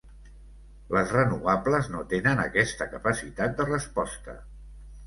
Les 0.95 1.13
renovables 1.17 1.91
no 1.97 2.03
tenen 2.15 2.43
aquesta 2.47 2.89
capacitat 2.97 3.57
de 3.63 3.71
resposta. 3.73 4.43